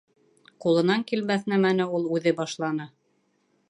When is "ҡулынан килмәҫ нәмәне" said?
0.65-1.89